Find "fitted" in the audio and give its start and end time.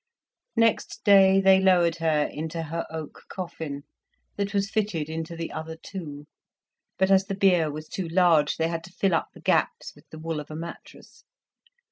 4.67-5.09